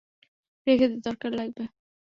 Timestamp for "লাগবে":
1.33-1.63